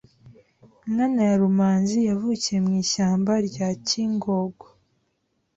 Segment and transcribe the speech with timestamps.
[0.91, 4.65] Nkana ya Rumanzi yavukiye mu ishyamba rya Kingogo